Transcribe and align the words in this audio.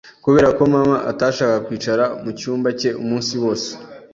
kubera 0.23 0.47
ko 0.57 0.61
mama 0.73 0.95
atashakaga 1.11 1.63
kwicara 1.65 2.03
mucyumba 2.23 2.69
cye 2.79 2.89
umunsi 3.01 3.33
wose 3.43 3.69